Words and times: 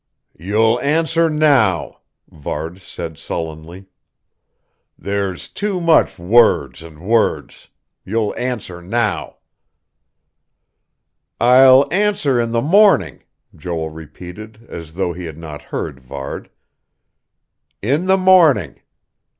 "You'll 0.39 0.79
answer 0.79 1.29
now," 1.29 1.99
Varde 2.27 2.81
said 2.81 3.19
sullenly. 3.19 3.85
"There's 4.97 5.47
too 5.47 5.79
much 5.79 6.17
words 6.17 6.81
and 6.81 6.97
words.... 6.99 7.67
You'll 8.03 8.33
answer 8.35 8.81
now." 8.81 9.35
"I'll 11.39 11.87
answer 11.91 12.39
in 12.39 12.51
the 12.51 12.63
morning," 12.63 13.21
Joel 13.55 13.91
repeated, 13.91 14.65
as 14.67 14.95
though 14.95 15.13
he 15.13 15.25
had 15.25 15.37
not 15.37 15.61
heard 15.69 15.99
Varde. 15.99 16.49
"In 17.83 18.07
the 18.07 18.17
morning. 18.17 18.81